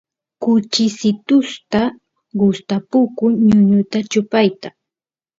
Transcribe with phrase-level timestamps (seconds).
[0.41, 1.81] kuchisitusta
[2.39, 4.69] gustapukun ñuñuta chupayta